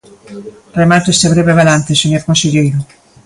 Remato 0.79 1.09
este 1.11 1.31
breve 1.33 1.53
balance, 1.59 1.99
señor 2.03 2.21
conselleiro. 2.27 2.79